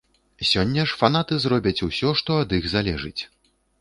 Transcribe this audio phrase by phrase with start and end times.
[0.51, 3.19] Сёння ж фанаты зробяць усё, што ад іх залежыць.